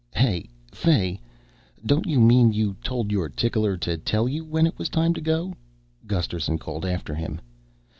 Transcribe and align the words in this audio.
"Hey 0.15 0.49
Fay, 0.71 1.19
don't 1.85 2.07
you 2.07 2.19
mean 2.19 2.51
you 2.51 2.75
told 2.83 3.11
your 3.11 3.29
tickler 3.29 3.77
to 3.77 3.97
tell 3.99 4.27
you 4.27 4.43
when 4.43 4.65
it 4.65 4.79
was 4.79 4.89
time 4.89 5.13
to 5.13 5.21
go?" 5.21 5.53
Gusterson 6.07 6.57
called 6.57 6.85
after 6.87 7.13
him. 7.13 7.39